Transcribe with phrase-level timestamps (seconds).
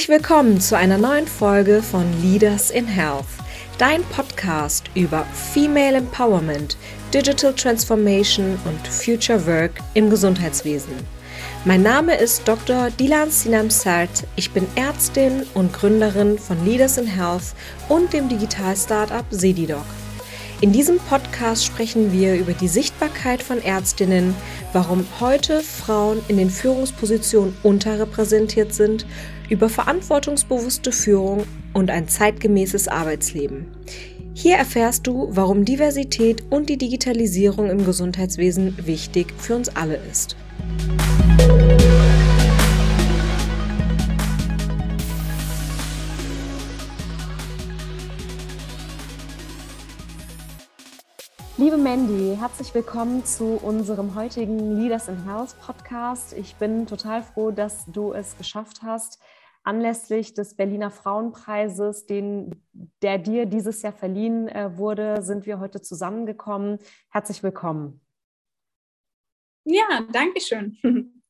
[0.00, 3.26] Herzlich willkommen zu einer neuen Folge von Leaders in Health,
[3.76, 6.78] dein Podcast über Female Empowerment,
[7.12, 10.94] Digital Transformation und Future Work im Gesundheitswesen.
[11.66, 12.88] Mein Name ist Dr.
[12.92, 14.26] Dilan Sinam Sart.
[14.36, 17.52] Ich bin Ärztin und Gründerin von Leaders in Health
[17.90, 19.84] und dem Digital-Startup Sedidoc.
[20.62, 24.34] In diesem Podcast sprechen wir über die Sichtbarkeit von Ärztinnen,
[24.72, 29.04] warum heute Frauen in den Führungspositionen unterrepräsentiert sind,
[29.50, 33.66] über verantwortungsbewusste Führung und ein zeitgemäßes Arbeitsleben.
[34.32, 40.36] Hier erfährst du, warum Diversität und die Digitalisierung im Gesundheitswesen wichtig für uns alle ist.
[51.58, 56.32] Liebe Mandy, herzlich willkommen zu unserem heutigen Leaders in Health Podcast.
[56.32, 59.18] Ich bin total froh, dass du es geschafft hast,
[59.70, 62.60] anlässlich des Berliner Frauenpreises, den,
[63.02, 66.78] der dir dieses Jahr verliehen äh, wurde, sind wir heute zusammengekommen.
[67.08, 68.00] Herzlich willkommen.
[69.64, 70.76] Ja, danke schön.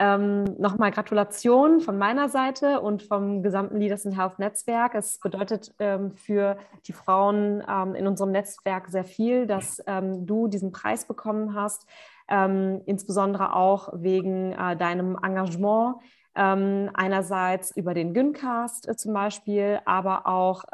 [0.00, 4.94] Ähm, Nochmal Gratulation von meiner Seite und vom gesamten Leaders in Health Netzwerk.
[4.94, 10.46] Es bedeutet ähm, für die Frauen ähm, in unserem Netzwerk sehr viel, dass ähm, du
[10.46, 11.84] diesen Preis bekommen hast,
[12.28, 15.96] ähm, insbesondere auch wegen äh, deinem Engagement.
[16.38, 20.64] Ähm, einerseits über den Gyncast äh, zum Beispiel, aber auch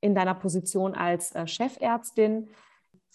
[0.00, 2.48] in deiner Position als äh, Chefärztin.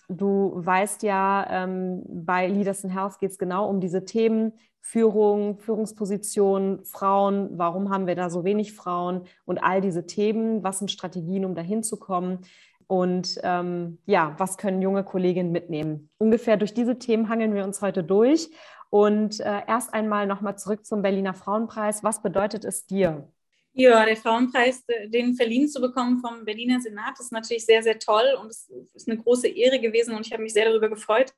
[0.08, 1.68] Du weißt ja,
[2.08, 4.54] bei Leaders in Health geht es genau um diese Themen
[4.88, 10.78] Führung, Führungspositionen, Frauen, warum haben wir da so wenig Frauen und all diese Themen, was
[10.78, 12.42] sind Strategien, um dahin zu kommen
[12.86, 16.10] und ähm, ja, was können junge Kolleginnen mitnehmen.
[16.20, 18.52] Ungefähr durch diese Themen hangeln wir uns heute durch
[18.96, 22.02] und äh, erst einmal nochmal zurück zum Berliner Frauenpreis.
[22.02, 23.28] Was bedeutet es dir?
[23.74, 28.24] Ja, der Frauenpreis, den verliehen zu bekommen vom Berliner Senat, ist natürlich sehr, sehr toll
[28.42, 31.34] und es ist eine große Ehre gewesen und ich habe mich sehr darüber gefreut.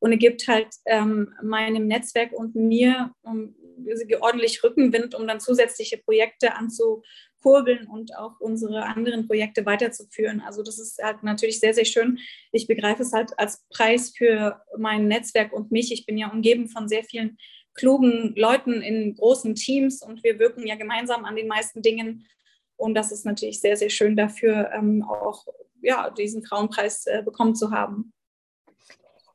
[0.00, 3.54] Und er gibt halt ähm, meinem Netzwerk und mir um,
[4.20, 6.54] ordentlich Rückenwind, um dann zusätzliche Projekte
[7.42, 10.40] anzukurbeln und auch unsere anderen Projekte weiterzuführen.
[10.40, 12.18] Also das ist halt natürlich sehr, sehr schön.
[12.52, 15.92] Ich begreife es halt als Preis für mein Netzwerk und mich.
[15.92, 17.36] Ich bin ja umgeben von sehr vielen
[17.74, 22.26] klugen Leuten in großen Teams und wir wirken ja gemeinsam an den meisten Dingen.
[22.76, 25.46] Und das ist natürlich sehr, sehr schön dafür, ähm, auch
[25.80, 28.12] ja, diesen Frauenpreis äh, bekommen zu haben.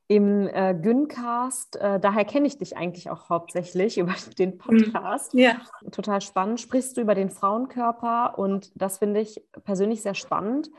[0.09, 4.57] Im äh, Gyncast, äh, daher kenne ich dich eigentlich auch hauptsächlich über den mhm.
[4.57, 5.33] Podcast.
[5.33, 5.57] Ja.
[5.91, 6.61] Total spannend.
[6.61, 10.69] Sprichst du über den Frauenkörper und das finde ich persönlich sehr spannend.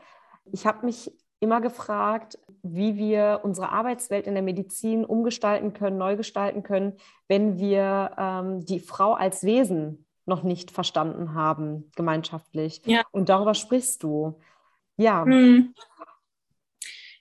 [0.51, 6.17] Ich habe mich immer gefragt, wie wir unsere Arbeitswelt in der Medizin umgestalten können, neu
[6.17, 6.97] gestalten können,
[7.27, 12.81] wenn wir ähm, die Frau als Wesen noch nicht verstanden haben, gemeinschaftlich.
[12.85, 13.03] Ja.
[13.11, 14.39] Und darüber sprichst du.
[14.97, 15.23] Ja.
[15.23, 15.73] Hm.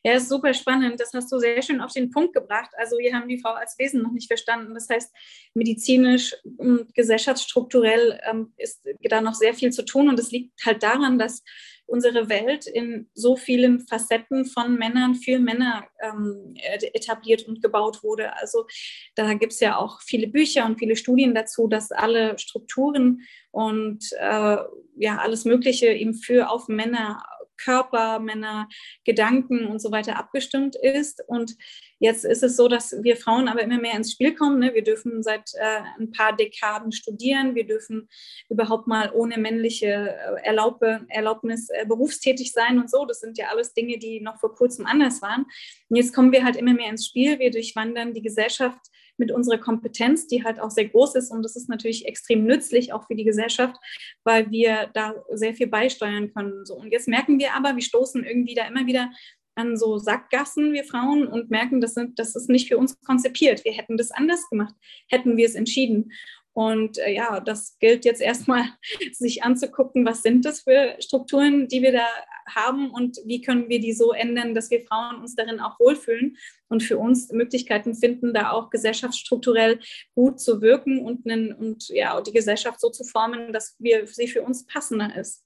[0.08, 0.98] Ja, ist super spannend.
[0.98, 2.70] Das hast du sehr schön auf den Punkt gebracht.
[2.78, 4.72] Also wir haben die Frau als Wesen noch nicht verstanden.
[4.72, 5.14] Das heißt,
[5.52, 10.08] medizinisch und gesellschaftsstrukturell ähm, ist da noch sehr viel zu tun.
[10.08, 11.42] Und es liegt halt daran, dass
[11.84, 16.54] unsere Welt in so vielen Facetten von Männern für Männer ähm,
[16.94, 18.34] etabliert und gebaut wurde.
[18.38, 18.66] Also
[19.14, 23.20] da gibt es ja auch viele Bücher und viele Studien dazu, dass alle Strukturen
[23.50, 24.56] und äh,
[24.96, 27.22] ja alles Mögliche eben für auf Männer
[27.58, 28.68] Körper, Männer,
[29.04, 31.22] Gedanken und so weiter abgestimmt ist.
[31.26, 31.56] Und
[31.98, 34.58] jetzt ist es so, dass wir Frauen aber immer mehr ins Spiel kommen.
[34.58, 34.74] Ne?
[34.74, 37.54] Wir dürfen seit äh, ein paar Dekaden studieren.
[37.54, 38.08] Wir dürfen
[38.48, 43.04] überhaupt mal ohne männliche äh, Erlaube, Erlaubnis äh, berufstätig sein und so.
[43.04, 45.46] Das sind ja alles Dinge, die noch vor kurzem anders waren.
[45.88, 47.38] Und jetzt kommen wir halt immer mehr ins Spiel.
[47.38, 48.80] Wir durchwandern die Gesellschaft
[49.18, 51.30] mit unserer Kompetenz, die halt auch sehr groß ist.
[51.30, 53.76] Und das ist natürlich extrem nützlich auch für die Gesellschaft,
[54.24, 56.64] weil wir da sehr viel beisteuern können.
[56.64, 56.74] So.
[56.74, 59.10] Und jetzt merken wir aber, wir stoßen irgendwie da immer wieder
[59.58, 63.64] an so Sackgassen, wir Frauen, und merken, das, sind, das ist nicht für uns konzipiert.
[63.64, 64.74] Wir hätten das anders gemacht,
[65.08, 66.12] hätten wir es entschieden.
[66.58, 68.64] Und äh, ja, das gilt jetzt erstmal,
[69.12, 72.06] sich anzugucken, was sind das für Strukturen, die wir da
[72.52, 76.36] haben und wie können wir die so ändern, dass wir Frauen uns darin auch wohlfühlen
[76.68, 79.78] und für uns Möglichkeiten finden, da auch gesellschaftsstrukturell
[80.16, 84.26] gut zu wirken und, einen, und ja, die Gesellschaft so zu formen, dass wir, sie
[84.26, 85.44] für uns passender ist.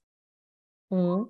[0.89, 1.29] Mhm.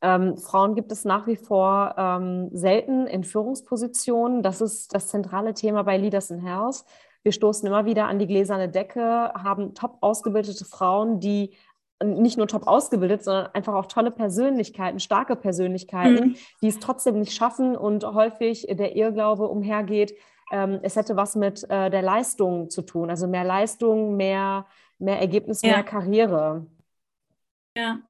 [0.00, 4.42] Ähm, Frauen gibt es nach wie vor ähm, selten in Führungspositionen.
[4.42, 6.86] Das ist das zentrale Thema bei Leaders in Health.
[7.22, 11.54] Wir stoßen immer wieder an die gläserne Decke, haben top ausgebildete Frauen, die
[12.02, 16.36] nicht nur top ausgebildet, sondern einfach auch tolle Persönlichkeiten, starke Persönlichkeiten, mhm.
[16.62, 20.14] die es trotzdem nicht schaffen und häufig der Irrglaube umhergeht,
[20.50, 24.66] ähm, es hätte was mit äh, der Leistung zu tun, also mehr Leistung, mehr
[25.00, 25.82] mehr Ergebnis, mehr ja.
[25.82, 26.66] Karriere.
[27.76, 28.00] Ja,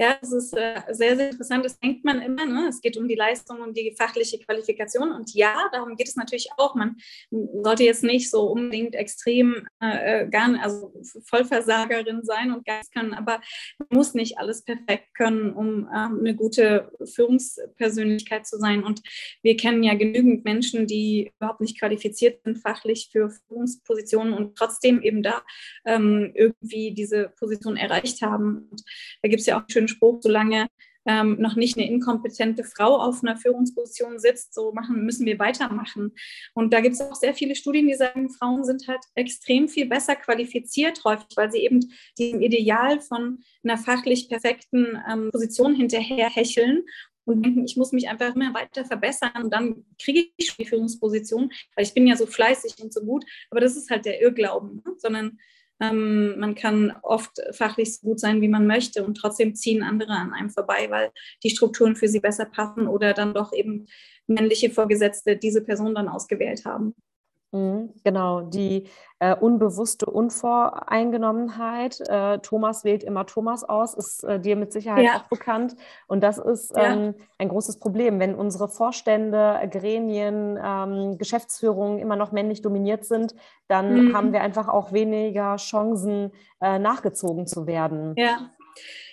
[0.00, 1.62] ja, das ist äh, sehr, sehr interessant.
[1.62, 2.46] Das denkt man immer.
[2.46, 2.68] Ne?
[2.70, 5.12] Es geht um die Leistung und die fachliche Qualifikation.
[5.12, 6.74] Und ja, darum geht es natürlich auch.
[6.74, 6.96] Man
[7.30, 10.94] sollte jetzt nicht so unbedingt extrem äh, äh gar also
[11.26, 13.42] Vollversagerin sein und gar können, aber
[13.78, 18.82] man muss nicht alles perfekt können, um äh, eine gute Führungspersönlichkeit zu sein.
[18.84, 19.02] Und
[19.42, 25.02] wir kennen ja genügend Menschen, die überhaupt nicht qualifiziert sind fachlich für Führungspositionen und trotzdem
[25.02, 25.42] eben da
[25.84, 28.66] ähm, irgendwie diese Position erreicht haben.
[28.70, 28.82] Und
[29.20, 30.68] da gibt es ja auch schönen Spruch, solange
[31.06, 36.12] ähm, noch nicht eine inkompetente Frau auf einer Führungsposition sitzt, so machen, müssen wir weitermachen.
[36.54, 39.86] Und da gibt es auch sehr viele Studien, die sagen, Frauen sind halt extrem viel
[39.86, 41.80] besser qualifiziert häufig, weil sie eben
[42.18, 46.84] diesem Ideal von einer fachlich perfekten ähm, Position hinterher hecheln
[47.24, 51.50] und denken, ich muss mich einfach immer weiter verbessern und dann kriege ich die Führungsposition,
[51.76, 53.24] weil ich bin ja so fleißig und so gut.
[53.50, 54.94] Aber das ist halt der Irrglauben, ne?
[54.96, 55.38] sondern
[55.80, 60.12] ähm, man kann oft fachlich so gut sein, wie man möchte und trotzdem ziehen andere
[60.12, 61.10] an einem vorbei, weil
[61.42, 63.86] die Strukturen für sie besser passen oder dann doch eben
[64.26, 66.94] männliche Vorgesetzte diese Person dann ausgewählt haben.
[67.52, 68.86] Mhm, genau, die
[69.18, 72.00] äh, unbewusste Unvoreingenommenheit.
[72.08, 75.16] Äh, Thomas wählt immer Thomas aus, ist äh, dir mit Sicherheit ja.
[75.16, 75.76] auch bekannt.
[76.06, 77.24] Und das ist ähm, ja.
[77.38, 83.34] ein großes Problem, wenn unsere Vorstände, Gremien, ähm, Geschäftsführungen immer noch männlich dominiert sind,
[83.66, 84.16] dann mhm.
[84.16, 86.30] haben wir einfach auch weniger Chancen,
[86.60, 88.14] äh, nachgezogen zu werden.
[88.16, 88.50] Ja.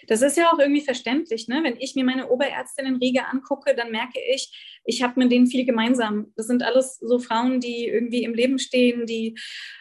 [0.08, 1.48] Das ist ja auch irgendwie verständlich.
[1.48, 1.62] Ne?
[1.64, 5.48] Wenn ich mir meine Oberärztin in Riga angucke, dann merke ich, ich habe mit denen
[5.48, 6.32] viel gemeinsam.
[6.36, 9.38] Das sind alles so Frauen, die irgendwie im Leben stehen, die,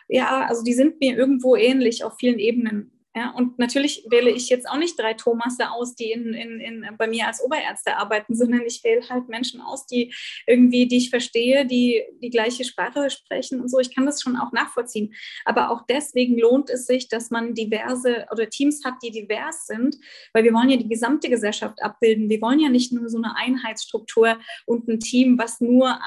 [0.09, 2.96] ja, also die sind mir irgendwo ähnlich auf vielen Ebenen.
[3.17, 6.87] Ja, und natürlich wähle ich jetzt auch nicht drei Thomasse aus, die in, in, in,
[6.99, 10.13] bei mir als Oberärzte arbeiten, sondern ich wähle halt Menschen aus, die
[10.47, 13.79] irgendwie, die ich verstehe, die die gleiche Sprache sprechen und so.
[13.81, 15.15] Ich kann das schon auch nachvollziehen.
[15.47, 19.97] Aber auch deswegen lohnt es sich, dass man diverse oder Teams hat, die divers sind,
[20.35, 22.29] weil wir wollen ja die gesamte Gesellschaft abbilden.
[22.29, 25.99] Wir wollen ja nicht nur so eine Einheitsstruktur und ein Team, was nur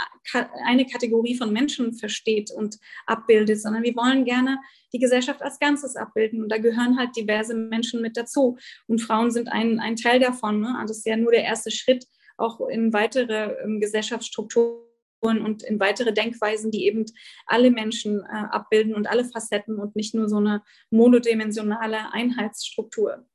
[0.64, 2.78] eine Kategorie von Menschen versteht und
[3.08, 4.60] abbildet, sondern wir wollen gerne
[4.94, 6.42] die Gesellschaft als Ganzes abbilden.
[6.42, 8.58] Und da gehören halt diverse Menschen mit dazu.
[8.88, 10.62] Und Frauen sind ein, ein Teil davon.
[10.62, 10.76] Ne?
[10.88, 12.06] Das ist ja nur der erste Schritt
[12.38, 14.80] auch in weitere ähm, Gesellschaftsstrukturen
[15.22, 17.06] und in weitere Denkweisen, die eben
[17.46, 23.26] alle Menschen äh, abbilden und alle Facetten und nicht nur so eine monodimensionale Einheitsstruktur.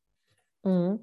[0.65, 1.01] Mhm.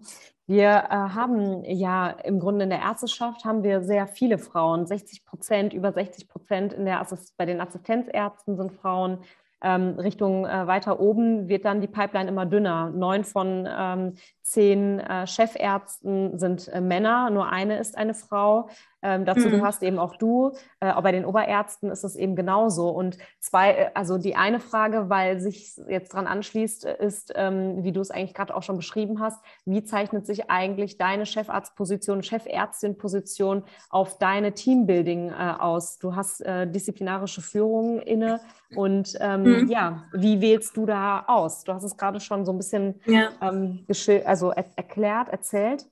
[0.48, 5.24] Wir äh, haben ja im Grunde in der Ärzteschaft haben wir sehr viele Frauen, 60
[5.24, 9.20] Prozent, über 60 Prozent in der Assist bei den Assistenzärzten sind Frauen,
[9.62, 12.90] ähm, Richtung äh, weiter oben wird dann die Pipeline immer dünner.
[12.90, 18.70] Neun von ähm, zehn äh, Chefärzten sind äh, Männer, nur eine ist eine Frau.
[19.02, 19.52] Ähm, dazu mhm.
[19.52, 20.52] gehörst eben auch du.
[20.80, 22.90] Äh, aber bei den Oberärzten ist es eben genauso.
[22.90, 27.92] Und zwei, äh, also die eine Frage, weil sich jetzt dran anschließt, ist, ähm, wie
[27.92, 33.64] du es eigentlich gerade auch schon beschrieben hast, wie zeichnet sich eigentlich deine Chefarztposition, Chefärztinposition
[33.90, 35.98] auf deine Teambuilding äh, aus?
[35.98, 38.40] Du hast äh, disziplinarische Führung inne
[38.76, 39.68] und ähm, mhm.
[39.70, 41.64] ja, wie wählst du da aus?
[41.64, 43.30] Du hast es gerade schon so ein bisschen ja.
[43.42, 43.86] ähm,
[44.26, 45.86] also er erklärt, erzählt.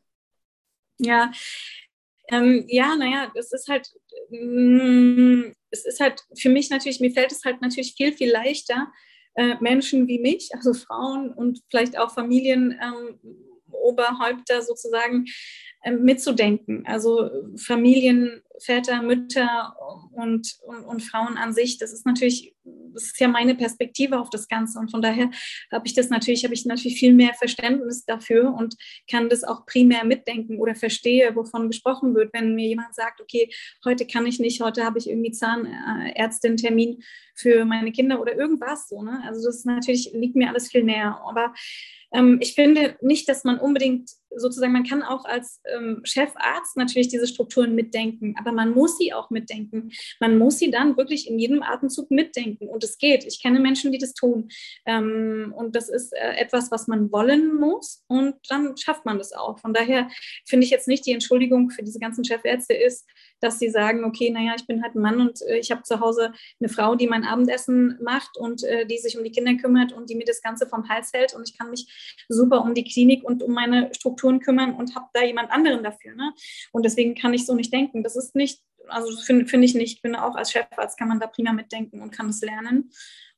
[0.97, 1.31] Ja,
[2.31, 3.88] ähm, ja, naja, es ist halt,
[4.30, 8.92] mm, es ist halt für mich natürlich, mir fällt es halt natürlich viel, viel leichter,
[9.36, 15.26] äh, Menschen wie mich, also Frauen und vielleicht auch Familienoberhäupter ähm, sozusagen,
[15.79, 16.86] äh, mitzudenken.
[16.86, 19.76] Also Familien, Väter, Mütter
[20.12, 22.54] und, und, und, Frauen an sich, das ist natürlich,
[22.94, 24.78] das ist ja meine Perspektive auf das Ganze.
[24.80, 25.31] Und von daher
[25.71, 28.76] habe ich das natürlich, habe ich natürlich viel mehr Verständnis dafür und
[29.09, 33.50] kann das auch primär mitdenken oder verstehe, wovon gesprochen wird, wenn mir jemand sagt, okay,
[33.86, 37.02] heute kann ich nicht, heute habe ich irgendwie Zahnärztin-Termin
[37.36, 39.02] für meine Kinder oder irgendwas so.
[39.02, 39.21] Ne?
[39.26, 41.21] Also das ist natürlich, liegt mir alles viel näher.
[41.26, 41.54] Aber
[42.14, 47.07] ähm, ich finde nicht, dass man unbedingt sozusagen, man kann auch als ähm, Chefarzt natürlich
[47.07, 49.92] diese Strukturen mitdenken, aber man muss sie auch mitdenken.
[50.19, 53.26] Man muss sie dann wirklich in jedem Atemzug mitdenken und es geht.
[53.26, 54.50] Ich kenne Menschen, die das tun
[54.86, 59.33] ähm, und das ist äh, etwas, was man wollen muss und dann schafft man das
[59.33, 59.59] auch.
[59.59, 60.09] Von daher
[60.45, 63.07] finde ich jetzt nicht die Entschuldigung für diese ganzen Chefärzte ist,
[63.41, 65.99] dass sie sagen, okay, naja, ich bin halt ein Mann und äh, ich habe zu
[65.99, 69.91] Hause eine Frau, die mein Abendessen macht und äh, die sich um die Kinder kümmert
[69.93, 72.83] und die mir das Ganze vom Hals hält und ich kann mich super um die
[72.83, 76.15] Klinik und um meine Strukturen kümmern und habe da jemand anderen dafür.
[76.15, 76.33] Ne?
[76.71, 78.03] Und deswegen kann ich so nicht denken.
[78.03, 81.19] Das ist nicht, also finde find ich nicht, ich finde auch als Chefarzt kann man
[81.19, 82.91] da prima mitdenken und kann es lernen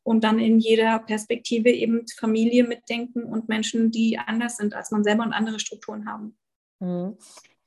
[0.04, 5.04] und dann in jeder Perspektive eben Familie mitdenken und Menschen, die anders sind als man
[5.04, 6.38] selber und andere Strukturen haben.
[6.80, 7.18] Mhm.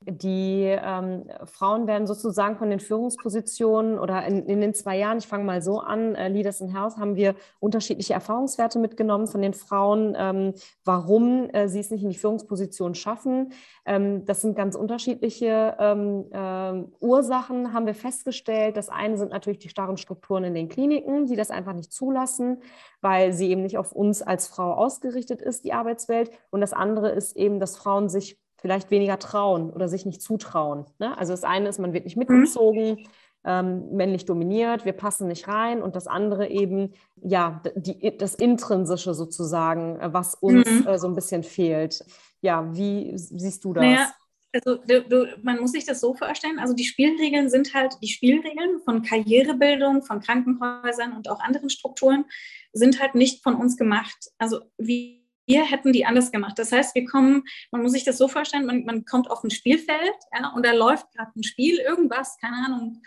[0.07, 5.27] Die ähm, Frauen werden sozusagen von den Führungspositionen oder in, in den zwei Jahren, ich
[5.27, 9.53] fange mal so an, äh, Leaders in House, haben wir unterschiedliche Erfahrungswerte mitgenommen von den
[9.53, 13.51] Frauen, ähm, warum äh, sie es nicht in die Führungsposition schaffen.
[13.85, 18.77] Ähm, das sind ganz unterschiedliche äh, Ursachen, haben wir festgestellt.
[18.77, 22.61] Das eine sind natürlich die starren Strukturen in den Kliniken, die das einfach nicht zulassen,
[23.01, 26.31] weil sie eben nicht auf uns als Frau ausgerichtet ist, die Arbeitswelt.
[26.51, 30.85] Und das andere ist eben, dass Frauen sich vielleicht weniger trauen oder sich nicht zutrauen.
[30.97, 31.15] Ne?
[31.19, 32.21] Also das eine ist, man wird nicht mhm.
[32.21, 32.89] mitgezogen.
[32.93, 33.07] Mhm.
[33.47, 39.13] Ähm, männlich dominiert, wir passen nicht rein und das andere eben, ja, die, das Intrinsische
[39.13, 40.87] sozusagen, äh, was uns mhm.
[40.87, 42.03] äh, so ein bisschen fehlt.
[42.41, 43.83] Ja, wie siehst du das?
[43.83, 44.11] Naja,
[44.51, 48.07] also du, du, man muss sich das so vorstellen, also die Spielregeln sind halt die
[48.07, 52.25] Spielregeln von Karrierebildung, von Krankenhäusern und auch anderen Strukturen,
[52.73, 54.31] sind halt nicht von uns gemacht.
[54.39, 56.57] Also wie wir hätten die anders gemacht.
[56.57, 59.51] Das heißt, wir kommen, man muss sich das so vorstellen, man, man kommt auf ein
[59.51, 63.01] Spielfeld ja, und da läuft gerade ein Spiel, irgendwas, keine Ahnung,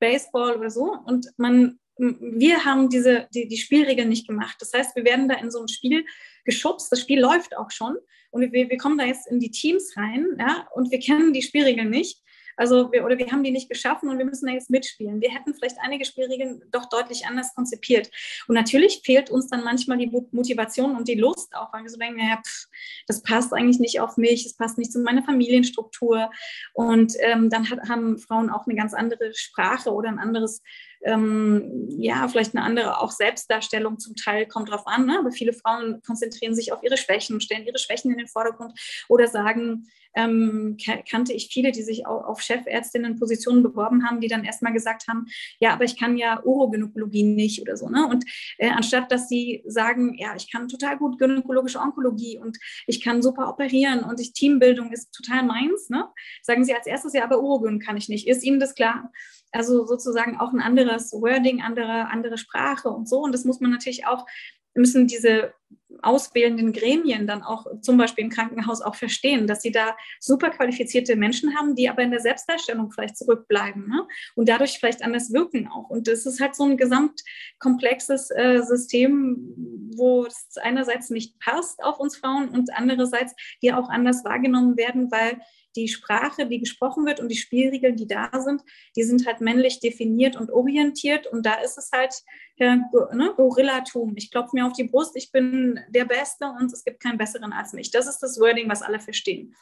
[0.00, 0.96] Baseball oder so.
[1.04, 4.56] Und man, wir haben diese, die, die Spielregeln nicht gemacht.
[4.60, 6.04] Das heißt, wir werden da in so ein Spiel
[6.44, 7.96] geschubst, das Spiel läuft auch schon
[8.30, 11.42] und wir, wir kommen da jetzt in die Teams rein ja, und wir kennen die
[11.42, 12.20] Spielregeln nicht.
[12.56, 15.20] Also wir, oder wir haben die nicht geschaffen und wir müssen da jetzt mitspielen.
[15.20, 18.10] Wir hätten vielleicht einige Spielregeln doch deutlich anders konzipiert.
[18.48, 21.98] Und natürlich fehlt uns dann manchmal die Motivation und die Lust auch, weil wir so
[21.98, 22.68] denken, naja, pff,
[23.06, 26.30] das passt eigentlich nicht auf mich, es passt nicht zu meiner Familienstruktur.
[26.72, 30.62] Und ähm, dann hat, haben Frauen auch eine ganz andere Sprache oder ein anderes
[31.04, 35.18] ähm, ja, vielleicht eine andere auch Selbstdarstellung zum Teil kommt drauf an, ne?
[35.18, 39.28] aber viele Frauen konzentrieren sich auf ihre Schwächen, stellen ihre Schwächen in den Vordergrund oder
[39.28, 40.76] sagen, ähm,
[41.08, 45.26] kannte ich viele, die sich auch auf Chefärztinnenpositionen beworben haben, die dann erstmal gesagt haben,
[45.58, 47.88] ja, aber ich kann ja Urogynäkologie nicht oder so.
[47.88, 48.06] Ne?
[48.06, 48.24] Und
[48.58, 53.22] äh, anstatt dass sie sagen, ja, ich kann total gut gynäkologische Onkologie und ich kann
[53.22, 56.08] super operieren und ich, Teambildung ist total meins, ne?
[56.42, 58.28] sagen sie als erstes, ja, aber Urogyn kann ich nicht.
[58.28, 59.10] Ist Ihnen das klar?
[59.54, 63.20] Also sozusagen auch ein anderes Wording, andere, andere Sprache und so.
[63.20, 64.26] Und das muss man natürlich auch,
[64.74, 65.54] müssen diese
[66.02, 71.16] auswählenden Gremien dann auch zum Beispiel im Krankenhaus auch verstehen, dass sie da super qualifizierte
[71.16, 74.06] Menschen haben, die aber in der Selbstdarstellung vielleicht zurückbleiben ne?
[74.34, 75.90] und dadurch vielleicht anders wirken auch.
[75.90, 79.54] Und das ist halt so ein gesamtkomplexes äh, System,
[79.96, 85.10] wo es einerseits nicht passt auf uns Frauen und andererseits wir auch anders wahrgenommen werden,
[85.10, 85.40] weil
[85.76, 88.62] die Sprache, die gesprochen wird und die Spielregeln, die da sind,
[88.96, 91.26] die sind halt männlich definiert und orientiert.
[91.26, 92.14] Und da ist es halt
[92.56, 94.14] äh, ne, Gorillatum.
[94.16, 97.52] Ich klopfe mir auf die Brust, ich bin der Beste und es gibt keinen besseren
[97.52, 97.90] als mich.
[97.90, 99.54] Das ist das Wording, was alle verstehen.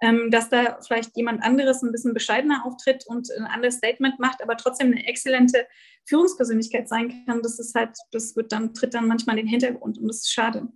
[0.00, 4.40] Ähm, dass da vielleicht jemand anderes ein bisschen bescheidener auftritt und ein anderes Statement macht,
[4.42, 5.66] aber trotzdem eine exzellente
[6.04, 9.98] Führungspersönlichkeit sein kann, das ist halt, das wird dann, tritt dann manchmal in den Hintergrund
[9.98, 10.68] und das ist schade.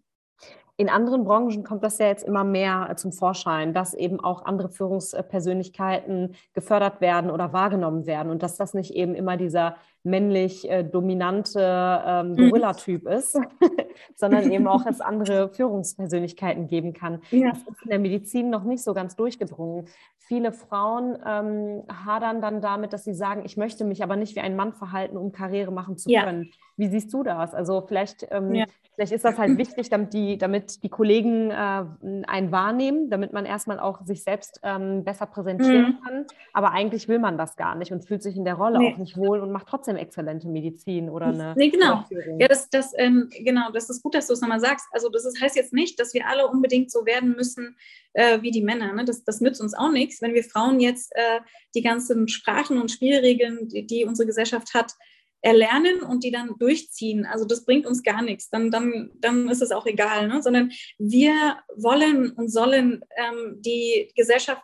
[0.78, 4.44] In anderen Branchen kommt das ja jetzt immer mehr äh, zum Vorschein, dass eben auch
[4.44, 10.68] andere Führungspersönlichkeiten gefördert werden oder wahrgenommen werden und dass das nicht eben immer dieser männlich
[10.68, 12.50] äh, dominante ähm, mhm.
[12.50, 13.38] Gorilla-Typ ist,
[14.16, 17.20] sondern eben auch es andere Führungspersönlichkeiten geben kann.
[17.30, 17.50] Ja.
[17.50, 19.86] Das ist in der Medizin noch nicht so ganz durchgedrungen.
[20.18, 24.40] Viele Frauen ähm, hadern dann damit, dass sie sagen, ich möchte mich aber nicht wie
[24.40, 26.24] ein Mann verhalten, um Karriere machen zu ja.
[26.24, 26.50] können.
[26.76, 27.54] Wie siehst du das?
[27.54, 28.64] Also vielleicht, ähm, ja.
[28.94, 33.44] vielleicht ist das halt wichtig, damit die, damit die Kollegen äh, einen wahrnehmen, damit man
[33.44, 36.04] erstmal auch sich selbst ähm, besser präsentieren mhm.
[36.04, 36.26] kann.
[36.52, 38.92] Aber eigentlich will man das gar nicht und fühlt sich in der Rolle nee.
[38.92, 41.54] auch nicht wohl und macht trotzdem exzellente Medizin oder eine.
[41.56, 42.04] Nee, genau.
[42.38, 44.86] Ja, das, das, ähm, genau, das ist gut, dass du es nochmal sagst.
[44.92, 47.76] Also das ist, heißt jetzt nicht, dass wir alle unbedingt so werden müssen
[48.12, 48.92] äh, wie die Männer.
[48.92, 49.04] Ne?
[49.04, 51.40] Das, das nützt uns auch nichts, wenn wir Frauen jetzt äh,
[51.74, 54.94] die ganzen Sprachen und Spielregeln, die, die unsere Gesellschaft hat,
[55.42, 57.26] erlernen und die dann durchziehen.
[57.26, 58.48] Also das bringt uns gar nichts.
[58.48, 60.40] Dann, dann, dann ist es auch egal, ne?
[60.40, 64.62] sondern wir wollen und sollen ähm, die Gesellschaft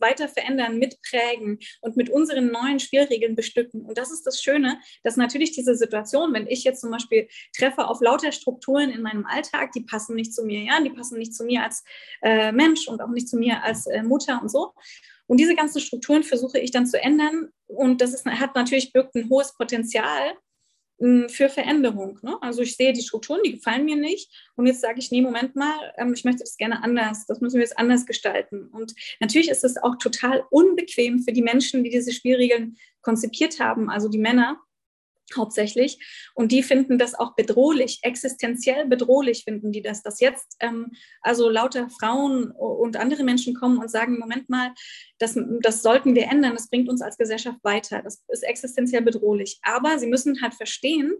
[0.00, 3.82] weiter verändern, mitprägen und mit unseren neuen Spielregeln bestücken.
[3.82, 7.86] Und das ist das Schöne, dass natürlich diese Situation, wenn ich jetzt zum Beispiel treffe
[7.86, 11.34] auf lauter Strukturen in meinem Alltag, die passen nicht zu mir, ja, die passen nicht
[11.34, 11.84] zu mir als
[12.22, 14.72] äh, Mensch und auch nicht zu mir als äh, Mutter und so.
[15.26, 17.50] Und diese ganzen Strukturen versuche ich dann zu ändern.
[17.66, 20.32] Und das ist, hat natürlich birgt ein hohes Potenzial
[21.28, 22.18] für Veränderung.
[22.22, 22.36] Ne?
[22.40, 24.32] Also ich sehe die Strukturen, die gefallen mir nicht.
[24.56, 27.26] Und jetzt sage ich, nee, Moment mal, ähm, ich möchte das gerne anders.
[27.26, 28.66] Das müssen wir jetzt anders gestalten.
[28.66, 33.90] Und natürlich ist es auch total unbequem für die Menschen, die diese Spielregeln konzipiert haben,
[33.90, 34.60] also die Männer,
[35.36, 35.98] hauptsächlich.
[36.34, 41.48] Und die finden das auch bedrohlich, existenziell bedrohlich finden die das, dass jetzt ähm, also
[41.48, 44.72] lauter Frauen und andere Menschen kommen und sagen, Moment mal,
[45.18, 49.58] das, das sollten wir ändern, das bringt uns als Gesellschaft weiter, das ist existenziell bedrohlich.
[49.62, 51.12] Aber sie müssen halt verstehen,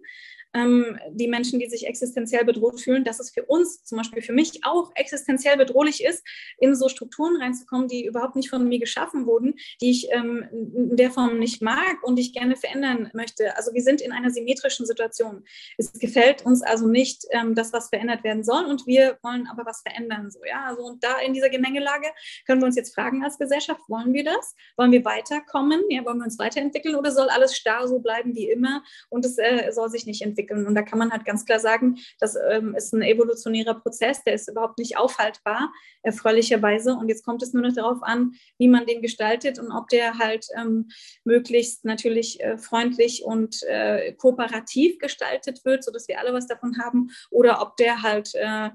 [0.55, 4.33] ähm, die Menschen, die sich existenziell bedroht fühlen, dass es für uns, zum Beispiel für
[4.33, 6.25] mich auch existenziell bedrohlich ist,
[6.59, 10.97] in so Strukturen reinzukommen, die überhaupt nicht von mir geschaffen wurden, die ich ähm, in
[10.97, 13.57] der Form nicht mag und ich gerne verändern möchte.
[13.57, 15.45] Also wir sind in einer symmetrischen Situation.
[15.77, 19.67] Es gefällt uns also nicht, ähm, dass was verändert werden soll und wir wollen aber
[19.67, 20.31] was verändern.
[20.31, 20.67] So, ja?
[20.67, 22.09] also, und da in dieser Gemengelage
[22.47, 24.55] können wir uns jetzt fragen als Gesellschaft, wollen wir das?
[24.77, 25.83] Wollen wir weiterkommen?
[25.91, 29.37] Ja, wollen wir uns weiterentwickeln oder soll alles starr so bleiben wie immer und es
[29.39, 30.38] äh, soll sich nicht entwickeln?
[30.47, 34.35] Und da kann man halt ganz klar sagen, das ähm, ist ein evolutionärer Prozess, der
[34.35, 36.95] ist überhaupt nicht aufhaltbar, erfreulicherweise.
[36.95, 40.19] Und jetzt kommt es nur noch darauf an, wie man den gestaltet und ob der
[40.19, 40.89] halt ähm,
[41.25, 47.11] möglichst natürlich äh, freundlich und äh, kooperativ gestaltet wird, sodass wir alle was davon haben,
[47.31, 48.71] oder ob der halt äh,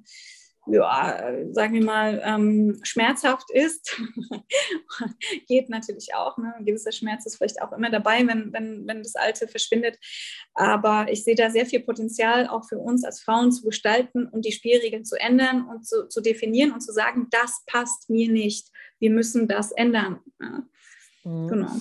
[0.65, 4.00] ja, sagen wir mal, ähm, schmerzhaft ist,
[5.48, 6.38] geht natürlich auch.
[6.38, 6.53] Ne?
[6.58, 9.98] Ein gewisser Schmerz ist vielleicht auch immer dabei, wenn, wenn, wenn das Alte verschwindet.
[10.53, 14.46] Aber ich sehe da sehr viel Potenzial auch für uns als Frauen zu gestalten und
[14.46, 18.70] die Spielregeln zu ändern und zu, zu definieren und zu sagen, das passt mir nicht.
[19.00, 20.20] Wir müssen das ändern.
[20.39, 20.63] Ja?
[21.24, 21.48] Mhm.
[21.48, 21.77] Genau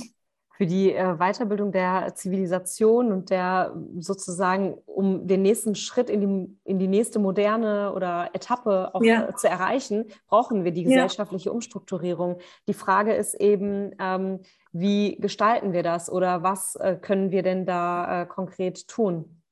[0.62, 6.70] für die äh, Weiterbildung der Zivilisation und der sozusagen, um den nächsten Schritt in die,
[6.70, 9.28] in die nächste moderne oder Etappe auch ja.
[9.28, 11.52] Äh, zu erreichen, brauchen wir die gesellschaftliche ja.
[11.52, 12.38] Umstrukturierung.
[12.68, 14.38] Die Frage ist eben, ähm,
[14.70, 19.42] wie gestalten wir das oder was äh, können wir denn da äh, konkret tun?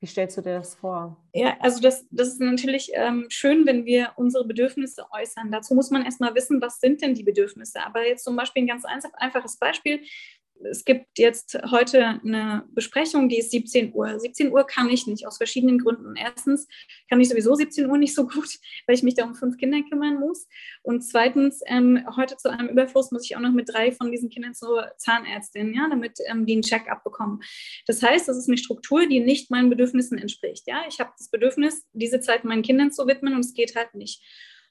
[0.00, 1.16] Wie stellst du dir das vor?
[1.32, 5.50] Ja, also das, das ist natürlich ähm, schön, wenn wir unsere Bedürfnisse äußern.
[5.50, 7.80] Dazu muss man erstmal wissen, was sind denn die Bedürfnisse.
[7.84, 10.00] Aber jetzt zum Beispiel ein ganz einfaches Beispiel
[10.64, 14.18] es gibt jetzt heute eine Besprechung, die ist 17 Uhr.
[14.18, 16.14] 17 Uhr kann ich nicht, aus verschiedenen Gründen.
[16.16, 16.66] Erstens
[17.08, 18.48] kann ich sowieso 17 Uhr nicht so gut,
[18.86, 20.46] weil ich mich da um fünf Kinder kümmern muss.
[20.82, 24.30] Und zweitens, ähm, heute zu einem Überfluss muss ich auch noch mit drei von diesen
[24.30, 27.40] Kindern zur Zahnärztin, ja, damit ähm, die einen Check-up bekommen.
[27.86, 30.64] Das heißt, das ist eine Struktur, die nicht meinen Bedürfnissen entspricht.
[30.66, 30.84] Ja?
[30.88, 34.22] Ich habe das Bedürfnis, diese Zeit meinen Kindern zu widmen und es geht halt nicht.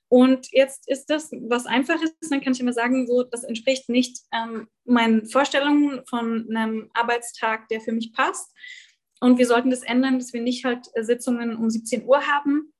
[0.07, 4.19] Und jetzt ist das was Einfaches, dann kann ich immer sagen, so, das entspricht nicht
[4.33, 8.51] ähm, meinen Vorstellungen von einem Arbeitstag, der für mich passt.
[9.19, 12.73] Und wir sollten das ändern, dass wir nicht halt äh, Sitzungen um 17 Uhr haben,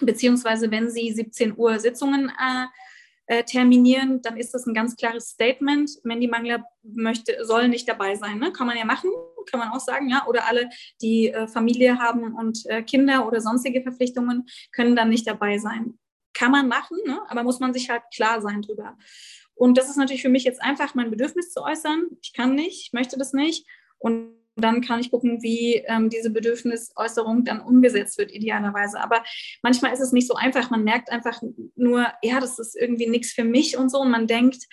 [0.00, 2.66] beziehungsweise wenn Sie 17 Uhr Sitzungen äh,
[3.26, 5.90] äh, terminieren, dann ist das ein ganz klares Statement.
[6.02, 8.38] Mandy Mangler möchte, soll nicht dabei sein.
[8.38, 8.52] Ne?
[8.52, 9.10] Kann man ja machen,
[9.50, 10.26] kann man auch sagen, ja.
[10.26, 10.68] Oder alle,
[11.00, 15.98] die äh, Familie haben und äh, Kinder oder sonstige Verpflichtungen, können dann nicht dabei sein
[16.36, 17.20] kann man machen, ne?
[17.28, 18.96] aber muss man sich halt klar sein drüber.
[19.54, 22.04] Und das ist natürlich für mich jetzt einfach mein Bedürfnis zu äußern.
[22.22, 23.66] Ich kann nicht, ich möchte das nicht.
[23.98, 29.00] Und dann kann ich gucken, wie ähm, diese Bedürfnisäußerung dann umgesetzt wird, idealerweise.
[29.00, 29.22] Aber
[29.62, 30.70] manchmal ist es nicht so einfach.
[30.70, 31.40] Man merkt einfach
[31.74, 34.00] nur, ja, das ist irgendwie nichts für mich und so.
[34.00, 34.66] Und man denkt,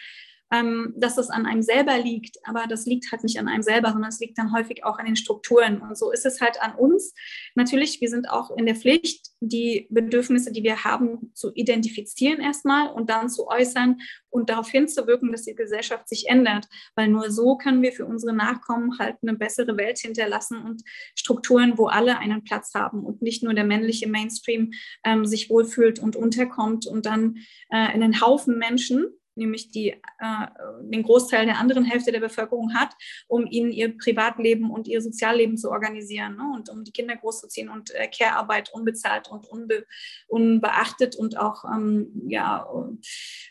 [0.54, 2.38] ähm, dass das an einem selber liegt.
[2.44, 5.06] Aber das liegt halt nicht an einem selber, sondern es liegt dann häufig auch an
[5.06, 5.82] den Strukturen.
[5.82, 7.14] Und so ist es halt an uns.
[7.56, 12.90] Natürlich, wir sind auch in der Pflicht, die Bedürfnisse, die wir haben, zu identifizieren erstmal
[12.90, 16.68] und dann zu äußern und darauf hinzuwirken, dass die Gesellschaft sich ändert.
[16.96, 20.84] Weil nur so können wir für unsere Nachkommen halt eine bessere Welt hinterlassen und
[21.16, 24.72] Strukturen, wo alle einen Platz haben und nicht nur der männliche Mainstream
[25.04, 27.38] ähm, sich wohlfühlt und unterkommt und dann
[27.72, 30.48] äh, einen Haufen Menschen, nämlich die, äh,
[30.82, 32.94] den Großteil der anderen Hälfte der Bevölkerung hat,
[33.28, 36.52] um ihnen ihr Privatleben und ihr Sozialleben zu organisieren ne?
[36.56, 39.86] und um die Kinder großzuziehen und äh, Care-Arbeit unbezahlt und unbe
[40.28, 42.68] unbeachtet und auch ähm, ja,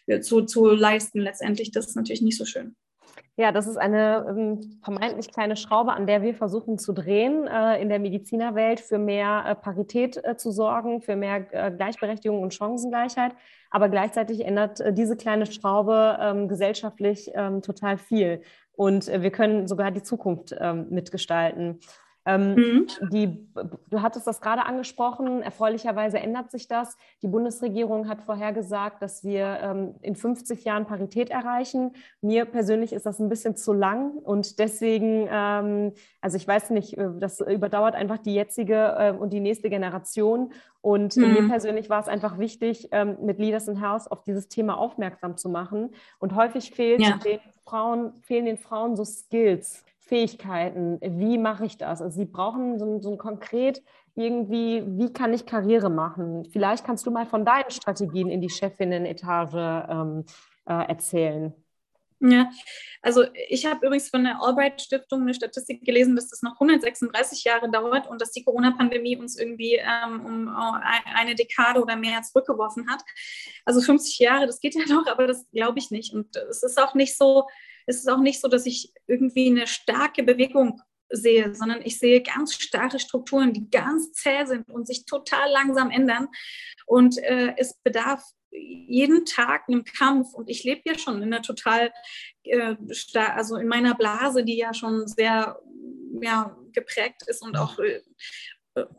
[0.07, 1.71] äh, zu, zu leisten letztendlich.
[1.71, 2.77] Das ist natürlich nicht so schön.
[3.37, 7.81] Ja, das ist eine ähm, vermeintlich kleine Schraube, an der wir versuchen zu drehen, äh,
[7.81, 13.33] in der Medizinerwelt für mehr äh, Parität äh, zu sorgen, für mehr Gleichberechtigung und Chancengleichheit.
[13.70, 18.42] Aber gleichzeitig ändert diese kleine Schraube ähm, gesellschaftlich ähm, total viel.
[18.75, 20.55] Und wir können sogar die Zukunft
[20.88, 21.79] mitgestalten.
[22.24, 22.87] Ähm, mhm.
[23.11, 23.48] die,
[23.90, 26.96] du hattest das gerade angesprochen, erfreulicherweise ändert sich das.
[27.20, 31.92] Die Bundesregierung hat vorhergesagt, dass wir ähm, in 50 Jahren Parität erreichen.
[32.20, 36.96] Mir persönlich ist das ein bisschen zu lang und deswegen, ähm, also ich weiß nicht,
[36.96, 40.52] äh, das überdauert einfach die jetzige äh, und die nächste Generation.
[40.80, 41.32] Und mhm.
[41.32, 45.37] mir persönlich war es einfach wichtig, ähm, mit Leaders in House auf dieses Thema aufmerksam
[45.37, 45.90] zu machen.
[46.18, 47.18] Und häufig fehlt ja.
[47.24, 52.03] den Frauen, fehlen den Frauen so Skills Fähigkeiten, wie mache ich das?
[52.03, 53.83] Also sie brauchen so, so ein konkret
[54.14, 56.46] irgendwie, wie kann ich Karriere machen?
[56.53, 60.25] Vielleicht kannst du mal von deinen Strategien in die Chefinnen-Etage ähm,
[60.66, 61.55] äh, erzählen.
[62.20, 62.51] Ja,
[63.01, 67.44] also ich habe übrigens von der Albright Stiftung eine Statistik gelesen, dass das noch 136
[67.44, 72.20] Jahre dauert und dass die Corona-Pandemie uns irgendwie ähm, um äh, eine Dekade oder mehr
[72.20, 73.01] zurückgeworfen hat.
[73.64, 76.12] Also 50 Jahre, das geht ja noch, aber das glaube ich nicht.
[76.12, 77.46] Und es ist auch nicht so,
[77.87, 82.23] es ist auch nicht so, dass ich irgendwie eine starke Bewegung sehe, sondern ich sehe
[82.23, 86.29] ganz starre Strukturen, die ganz zäh sind und sich total langsam ändern.
[86.87, 91.42] Und äh, es bedarf jeden Tag einem Kampf und ich lebe ja schon in einer
[91.42, 91.92] total,
[92.45, 92.77] äh,
[93.14, 95.59] also in meiner Blase, die ja schon sehr
[96.21, 98.01] ja, geprägt ist und auch äh,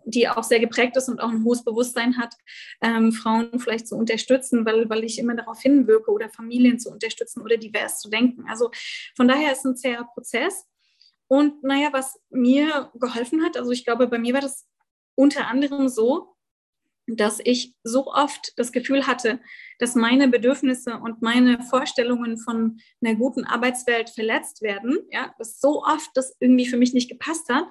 [0.05, 2.35] die auch sehr geprägt ist und auch ein hohes Bewusstsein hat,
[2.81, 7.41] ähm, Frauen vielleicht zu unterstützen, weil, weil ich immer darauf hinwirke oder Familien zu unterstützen
[7.41, 8.45] oder divers zu denken.
[8.47, 8.69] Also
[9.15, 10.65] von daher ist es ein zäher Prozess.
[11.27, 14.67] Und naja, was mir geholfen hat, also ich glaube, bei mir war das
[15.15, 16.33] unter anderem so,
[17.07, 19.41] dass ich so oft das Gefühl hatte,
[19.79, 25.83] dass meine Bedürfnisse und meine Vorstellungen von einer guten Arbeitswelt verletzt werden, ja, dass so
[25.83, 27.65] oft das irgendwie für mich nicht gepasst hat,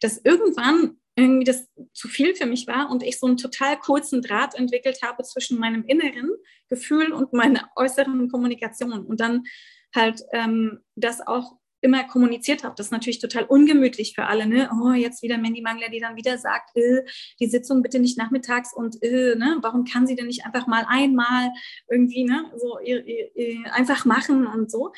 [0.00, 4.22] dass irgendwann irgendwie das zu viel für mich war und ich so einen total kurzen
[4.22, 6.30] Draht entwickelt habe zwischen meinem inneren
[6.68, 9.04] Gefühl und meiner äußeren Kommunikation.
[9.04, 9.44] Und dann
[9.94, 12.74] halt ähm, das auch immer kommuniziert habe.
[12.76, 14.46] Das ist natürlich total ungemütlich für alle.
[14.46, 14.70] Ne?
[14.72, 17.02] Oh, jetzt wieder Mandy Mangler, die dann wieder sagt, äh,
[17.40, 19.58] die Sitzung bitte nicht nachmittags und äh, ne?
[19.62, 21.50] warum kann sie denn nicht einfach mal einmal
[21.88, 22.50] irgendwie ne?
[22.56, 23.28] so ihr
[23.72, 24.92] einfach machen und so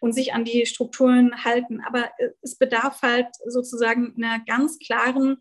[0.00, 1.80] und sich an die Strukturen halten.
[1.86, 5.38] Aber äh, es bedarf halt sozusagen einer ganz klaren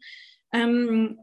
[0.51, 1.19] ähm,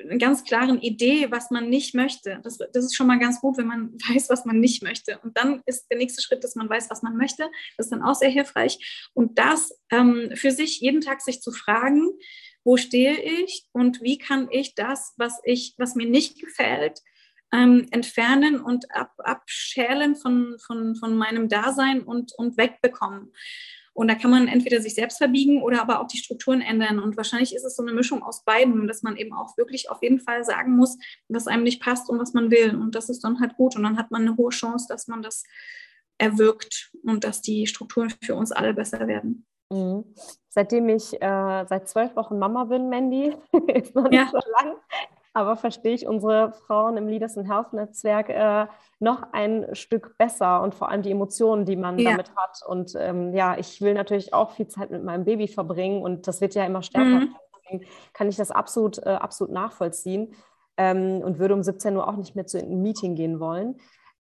[0.00, 2.40] einer ganz klaren Idee, was man nicht möchte.
[2.42, 5.18] Das, das ist schon mal ganz gut, wenn man weiß, was man nicht möchte.
[5.20, 7.50] Und dann ist der nächste Schritt, dass man weiß, was man möchte.
[7.76, 9.08] Das ist dann auch sehr hilfreich.
[9.14, 12.10] Und das ähm, für sich jeden Tag sich zu fragen,
[12.64, 17.00] wo stehe ich und wie kann ich das, was ich, was mir nicht gefällt,
[17.52, 23.32] ähm, entfernen und ab, abschälen von, von, von meinem Dasein und, und wegbekommen.
[23.94, 26.98] Und da kann man entweder sich selbst verbiegen oder aber auch die Strukturen ändern.
[26.98, 30.02] Und wahrscheinlich ist es so eine Mischung aus beiden, dass man eben auch wirklich auf
[30.02, 32.74] jeden Fall sagen muss, was einem nicht passt und was man will.
[32.74, 33.76] Und das ist dann halt gut.
[33.76, 35.44] Und dann hat man eine hohe Chance, dass man das
[36.18, 39.46] erwirkt und dass die Strukturen für uns alle besser werden.
[39.70, 40.04] Mhm.
[40.48, 43.32] Seitdem ich äh, seit zwölf Wochen Mama bin, Mandy,
[43.74, 44.30] ist noch nicht ja.
[44.30, 44.76] so lang,
[45.34, 48.66] aber verstehe ich unsere Frauen im Leaders in Health Netzwerk äh,
[49.00, 52.12] noch ein Stück besser und vor allem die Emotionen, die man ja.
[52.12, 52.60] damit hat.
[52.66, 56.40] Und ähm, ja, ich will natürlich auch viel Zeit mit meinem Baby verbringen und das
[56.40, 57.20] wird ja immer stärker.
[57.20, 57.34] Mhm.
[57.56, 60.34] Deswegen kann ich das absolut, äh, absolut nachvollziehen
[60.76, 63.80] ähm, und würde um 17 Uhr auch nicht mehr zu einem Meeting gehen wollen.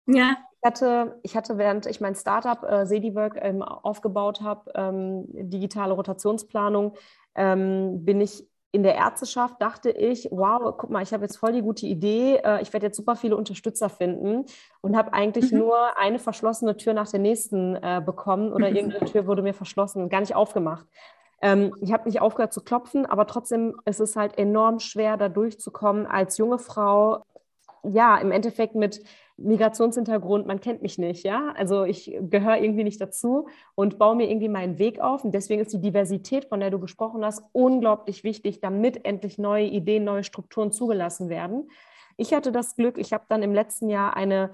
[0.05, 0.35] Ja.
[0.61, 5.93] Ich hatte, ich hatte, während ich mein Startup äh, Sediwork ähm, aufgebaut habe, ähm, digitale
[5.93, 6.97] Rotationsplanung,
[7.35, 11.53] ähm, bin ich in der Ärzteschaft dachte ich, wow, guck mal, ich habe jetzt voll
[11.53, 14.45] die gute Idee, äh, ich werde jetzt super viele Unterstützer finden
[14.81, 15.59] und habe eigentlich mhm.
[15.59, 20.03] nur eine verschlossene Tür nach der nächsten äh, bekommen oder irgendeine Tür wurde mir verschlossen
[20.03, 20.85] und gar nicht aufgemacht.
[21.41, 25.29] Ähm, ich habe nicht aufgehört zu klopfen, aber trotzdem ist es halt enorm schwer, da
[25.29, 27.23] durchzukommen als junge Frau,
[27.83, 29.01] ja, im Endeffekt mit
[29.41, 31.53] Migrationshintergrund, man kennt mich nicht, ja.
[31.55, 35.23] Also ich gehöre irgendwie nicht dazu und baue mir irgendwie meinen Weg auf.
[35.23, 39.65] Und deswegen ist die Diversität, von der du gesprochen hast, unglaublich wichtig, damit endlich neue
[39.65, 41.69] Ideen, neue Strukturen zugelassen werden.
[42.17, 44.51] Ich hatte das Glück, ich habe dann im letzten Jahr eine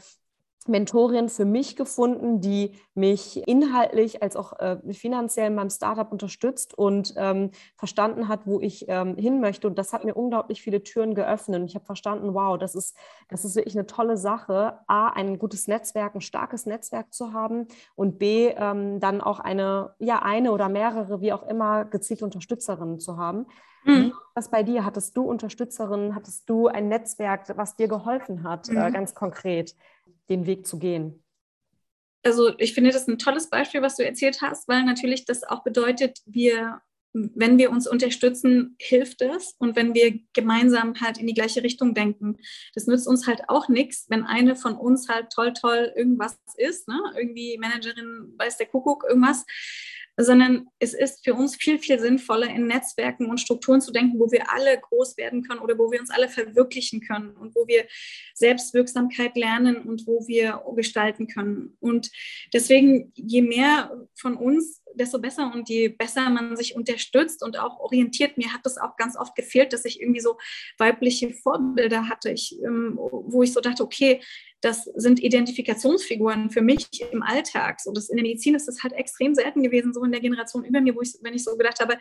[0.68, 6.78] Mentorin für mich gefunden, die mich inhaltlich als auch äh, finanziell in meinem Startup unterstützt
[6.78, 9.68] und ähm, verstanden hat, wo ich ähm, hin möchte.
[9.68, 11.62] Und das hat mir unglaublich viele Türen geöffnet.
[11.62, 12.98] Und ich habe verstanden, wow, das ist,
[13.30, 17.68] das ist wirklich eine tolle Sache, A, ein gutes Netzwerk, ein starkes Netzwerk zu haben
[17.96, 23.00] und B, ähm, dann auch eine, ja, eine oder mehrere, wie auch immer, gezielte Unterstützerinnen
[23.00, 23.46] zu haben.
[23.86, 24.14] Mhm.
[24.34, 24.84] Was bei dir?
[24.84, 26.16] Hattest du Unterstützerinnen?
[26.16, 28.78] Hattest du ein Netzwerk, was dir geholfen hat, äh, mhm.
[28.80, 29.76] äh, ganz konkret?
[30.30, 31.24] Den Weg zu gehen?
[32.24, 35.64] Also ich finde das ein tolles Beispiel, was du erzählt hast, weil natürlich das auch
[35.64, 36.82] bedeutet, wir,
[37.14, 41.94] wenn wir uns unterstützen, hilft es und wenn wir gemeinsam halt in die gleiche Richtung
[41.94, 42.38] denken.
[42.74, 46.88] Das nützt uns halt auch nichts, wenn eine von uns halt toll, toll irgendwas ist,
[46.88, 47.00] ne?
[47.16, 49.46] irgendwie Managerin weiß der Kuckuck, irgendwas
[50.18, 54.32] sondern es ist für uns viel, viel sinnvoller, in Netzwerken und Strukturen zu denken, wo
[54.32, 57.86] wir alle groß werden können oder wo wir uns alle verwirklichen können und wo wir
[58.34, 61.76] Selbstwirksamkeit lernen und wo wir gestalten können.
[61.80, 62.12] Und
[62.54, 67.80] deswegen, je mehr von uns, desto besser und je besser man sich unterstützt und auch
[67.80, 68.38] orientiert.
[68.38, 70.38] Mir hat das auch ganz oft gefehlt, dass ich irgendwie so
[70.78, 74.22] weibliche Vorbilder hatte, ich, ähm, wo ich so dachte, okay,
[74.62, 77.80] das sind Identifikationsfiguren für mich im Alltag.
[77.82, 80.66] So, das, in der Medizin ist das halt extrem selten gewesen, so in der Generation
[80.66, 81.98] über mir, wo ich, wenn ich so gedacht habe,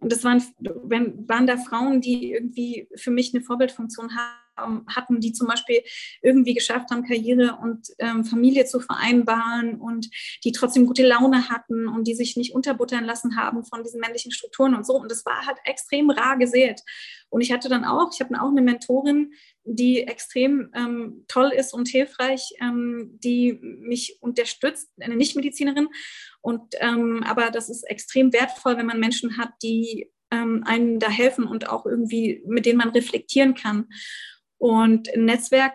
[0.00, 4.16] und das waren, waren da Frauen, die irgendwie für mich eine Vorbildfunktion
[4.56, 5.82] haben, hatten, die zum Beispiel
[6.22, 10.08] irgendwie geschafft haben, Karriere und ähm, Familie zu vereinbaren und
[10.44, 14.32] die trotzdem gute Laune hatten und die sich nicht unterbuttern lassen haben von diesen männlichen
[14.32, 14.94] Strukturen und so.
[14.94, 16.82] Und das war halt extrem rar gesät.
[17.28, 19.32] Und ich hatte dann auch, ich habe auch eine Mentorin,
[19.64, 25.88] die extrem ähm, toll ist und hilfreich, ähm, die mich unterstützt, eine Nichtmedizinerin.
[26.40, 31.08] Und ähm, aber das ist extrem wertvoll, wenn man Menschen hat, die ähm, einem da
[31.08, 33.88] helfen und auch irgendwie, mit denen man reflektieren kann.
[34.60, 35.72] Und ein Netzwerk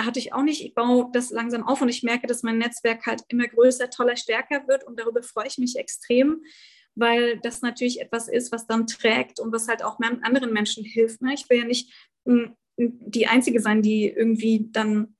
[0.00, 0.64] hatte ich auch nicht.
[0.64, 4.16] Ich baue das langsam auf und ich merke, dass mein Netzwerk halt immer größer, toller,
[4.16, 6.44] stärker wird und darüber freue ich mich extrem,
[6.94, 11.20] weil das natürlich etwas ist, was dann trägt und was halt auch anderen Menschen hilft.
[11.20, 11.34] Ne?
[11.34, 11.92] Ich will ja nicht
[12.26, 15.16] hm, die Einzige sein, die irgendwie dann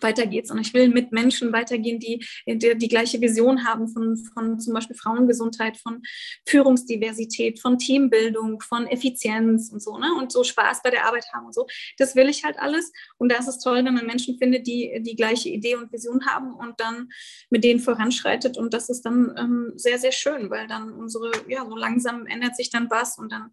[0.00, 4.58] weitergeht, sondern ich will mit Menschen weitergehen, die die, die gleiche Vision haben von, von
[4.60, 6.02] zum Beispiel Frauengesundheit, von
[6.46, 10.14] Führungsdiversität, von Teambildung, von Effizienz und so, ne?
[10.18, 11.66] Und so Spaß bei der Arbeit haben und so.
[11.98, 12.92] Das will ich halt alles.
[13.18, 16.26] Und da ist es toll, wenn man Menschen findet, die die gleiche Idee und Vision
[16.26, 17.08] haben und dann
[17.50, 18.56] mit denen voranschreitet.
[18.56, 22.56] Und das ist dann ähm, sehr, sehr schön, weil dann unsere, ja, so langsam ändert
[22.56, 23.50] sich dann was und dann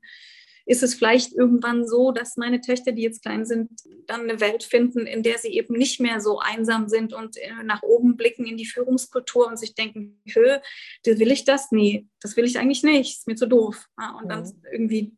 [0.70, 3.72] ist es vielleicht irgendwann so, dass meine Töchter, die jetzt klein sind,
[4.06, 7.64] dann eine Welt finden, in der sie eben nicht mehr so einsam sind und äh,
[7.64, 10.60] nach oben blicken in die Führungskultur und sich denken, Hö,
[11.06, 11.72] will ich das?
[11.72, 13.88] Nee, das will ich eigentlich nicht, ist mir zu doof.
[13.98, 14.30] und mhm.
[14.30, 15.18] dann irgendwie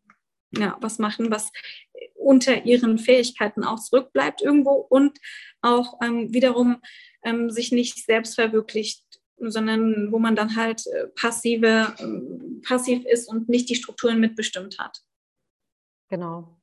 [0.57, 1.51] ja, was machen, was
[2.15, 5.19] unter ihren Fähigkeiten auch zurückbleibt irgendwo und
[5.61, 6.77] auch ähm, wiederum
[7.25, 9.03] ähm, sich nicht selbst verwirklicht
[9.43, 14.77] sondern wo man dann halt äh, passive, äh, passiv ist und nicht die Strukturen mitbestimmt
[14.77, 15.01] hat.
[16.11, 16.57] Genau.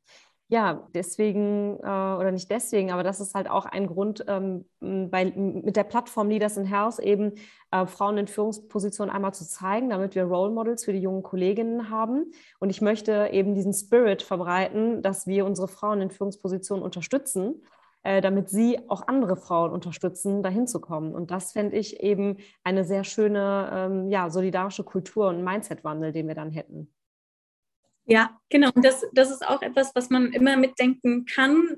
[0.51, 5.27] Ja, deswegen, äh, oder nicht deswegen, aber das ist halt auch ein Grund, ähm, bei,
[5.27, 7.33] mit der Plattform Leaders in House eben
[7.71, 11.91] äh, Frauen in Führungspositionen einmal zu zeigen, damit wir Role Models für die jungen Kolleginnen
[11.91, 12.31] haben.
[12.61, 17.63] Und ich möchte eben diesen Spirit verbreiten, dass wir unsere Frauen in Führungspositionen unterstützen,
[18.03, 21.15] äh, damit sie auch andere Frauen unterstützen, dahin zu kommen.
[21.15, 26.27] Und das fände ich eben eine sehr schöne, ähm, ja, solidarische Kultur und Mindset-Wandel, den
[26.27, 26.91] wir dann hätten.
[28.09, 28.71] Ja, genau.
[28.75, 31.77] Und das, das ist auch etwas, was man immer mitdenken kann,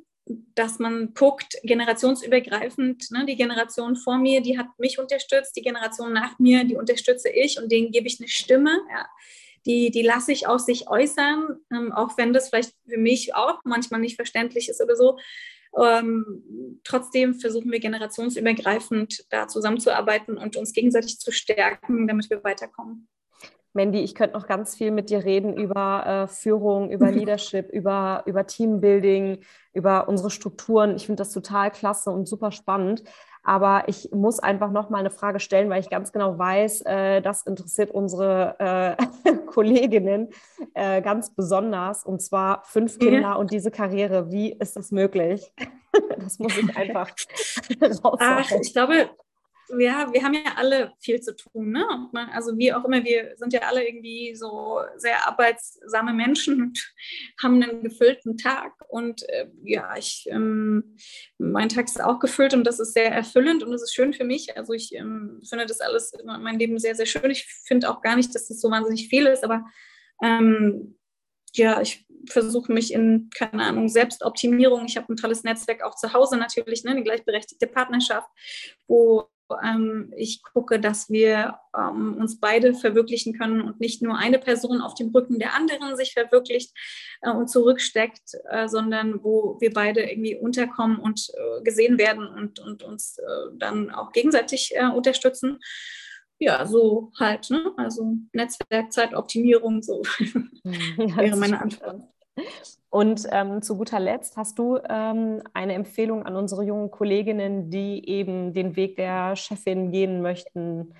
[0.54, 6.12] dass man guckt, generationsübergreifend, ne, die Generation vor mir, die hat mich unterstützt, die Generation
[6.12, 8.80] nach mir, die unterstütze ich und denen gebe ich eine Stimme.
[8.90, 9.08] Ja.
[9.66, 13.60] Die, die lasse ich auch sich äußern, ähm, auch wenn das vielleicht für mich auch
[13.64, 15.18] manchmal nicht verständlich ist oder so.
[15.76, 23.08] Ähm, trotzdem versuchen wir generationsübergreifend da zusammenzuarbeiten und uns gegenseitig zu stärken, damit wir weiterkommen.
[23.72, 28.22] Mandy, ich könnte noch ganz viel mit dir reden über äh, Führung, über Leadership, über,
[28.26, 29.38] über Teambuilding,
[29.72, 30.96] über unsere Strukturen.
[30.96, 33.04] Ich finde das total klasse und super spannend.
[33.42, 37.22] Aber ich muss einfach noch mal eine Frage stellen, weil ich ganz genau weiß, äh,
[37.22, 40.28] das interessiert unsere äh, Kolleginnen
[40.74, 42.04] äh, ganz besonders.
[42.04, 44.30] Und zwar fünf Kinder und diese Karriere.
[44.30, 45.52] Wie ist das möglich?
[46.18, 47.10] das muss ich einfach
[47.82, 48.18] raushauen.
[48.20, 49.08] Ach, ich glaube,
[49.78, 51.70] ja, wir haben ja alle viel zu tun.
[51.70, 51.84] Ne?
[52.32, 56.94] Also wie auch immer, wir sind ja alle irgendwie so sehr arbeitssame Menschen und
[57.42, 58.72] haben einen gefüllten Tag.
[58.88, 60.96] Und äh, ja, ich, ähm,
[61.38, 64.24] mein Tag ist auch gefüllt und das ist sehr erfüllend und das ist schön für
[64.24, 64.56] mich.
[64.56, 67.30] Also ich ähm, finde das alles, mein Leben sehr, sehr schön.
[67.30, 69.64] Ich finde auch gar nicht, dass das so wahnsinnig viel ist, aber
[70.22, 70.96] ähm,
[71.54, 74.84] ja, ich versuche mich in, keine Ahnung, Selbstoptimierung.
[74.86, 78.28] Ich habe ein tolles Netzwerk auch zu Hause natürlich, ne, eine gleichberechtigte Partnerschaft,
[78.86, 79.28] wo
[79.64, 84.80] ähm, ich gucke, dass wir ähm, uns beide verwirklichen können und nicht nur eine Person
[84.80, 86.72] auf dem Rücken der anderen sich verwirklicht
[87.22, 92.60] äh, und zurücksteckt, äh, sondern wo wir beide irgendwie unterkommen und äh, gesehen werden und,
[92.60, 95.58] und uns äh, dann auch gegenseitig äh, unterstützen.
[96.38, 97.72] Ja, so halt, ne?
[97.76, 100.02] Also Netzwerkzeitoptimierung, so
[100.64, 102.02] wäre meine Antwort.
[102.90, 108.06] Und ähm, zu guter Letzt hast du ähm, eine Empfehlung an unsere jungen Kolleginnen, die
[108.08, 110.92] eben den Weg der Chefin gehen möchten?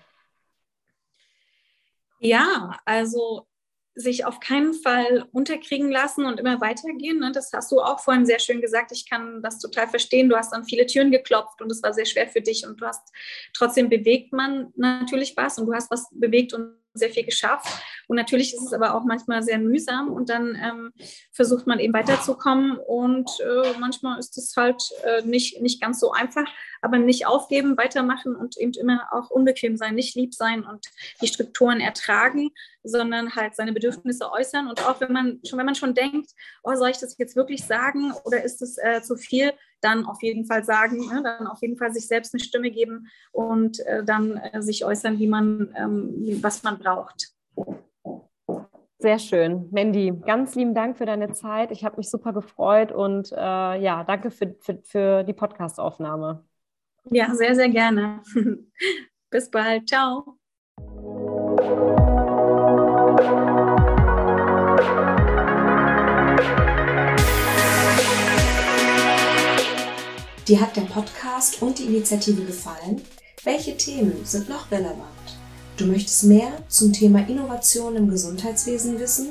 [2.21, 3.49] Ja, also
[3.97, 7.19] sich auf keinen Fall unterkriegen lassen und immer weitergehen.
[7.19, 7.33] Ne?
[7.33, 8.93] Das hast du auch vorhin sehr schön gesagt.
[8.93, 10.29] Ich kann das total verstehen.
[10.29, 12.87] Du hast an viele Türen geklopft und es war sehr schwer für dich und du
[12.87, 13.13] hast
[13.53, 17.67] trotzdem bewegt man natürlich was und du hast was bewegt und sehr viel geschafft.
[18.09, 20.93] Und natürlich ist es aber auch manchmal sehr mühsam und dann ähm,
[21.33, 26.13] versucht man eben weiterzukommen und äh, manchmal ist es halt äh, nicht, nicht ganz so
[26.13, 26.47] einfach,
[26.83, 30.87] aber nicht aufgeben, weitermachen und eben immer auch unbequem sein, nicht lieb sein und
[31.23, 32.51] die Strukturen ertragen,
[32.83, 36.31] sondern halt seine Bedürfnisse äußern und auch wenn man schon, wenn man schon denkt,
[36.63, 40.23] oh, soll ich das jetzt wirklich sagen oder ist es äh, zu viel, dann auf
[40.23, 44.05] jeden Fall sagen, ne, dann auf jeden Fall sich selbst eine Stimme geben und äh,
[44.05, 47.35] dann äh, sich äußern, wie man, ähm, was man braucht.
[48.99, 49.67] Sehr schön.
[49.71, 51.71] Mandy, ganz lieben Dank für deine Zeit.
[51.71, 56.45] Ich habe mich super gefreut und äh, ja, danke für, für, für die Podcastaufnahme.
[57.05, 58.21] Ja, sehr, sehr gerne.
[59.31, 59.89] Bis bald.
[59.89, 60.37] Ciao.
[63.21, 63.27] Dir
[70.59, 73.03] hat der Podcast und die Initiative gefallen?
[73.45, 74.97] Welche Themen sind noch relevant?
[75.77, 79.29] Du möchtest mehr zum Thema Innovation im Gesundheitswesen wissen?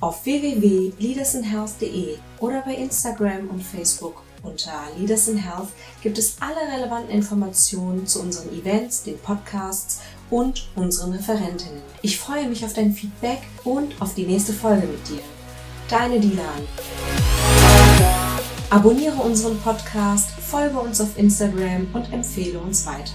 [0.00, 5.68] Auf www.leadersinhealth.de oder bei Instagram und Facebook unter Leaders in Health
[6.02, 10.00] gibt es alle relevanten Informationen zu unseren Events, den Podcasts
[10.30, 11.82] und unseren Referentinnen.
[12.02, 15.22] Ich freue mich auf dein Feedback und auf die nächste Folge mit dir.
[15.88, 16.66] Deine Dilan.
[18.70, 23.12] Abonniere unseren Podcast, folge uns auf Instagram und empfehle uns weiter.